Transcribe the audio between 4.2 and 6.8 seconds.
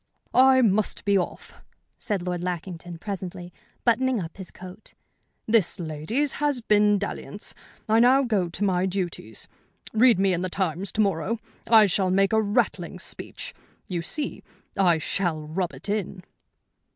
his coat. "This, ladies, has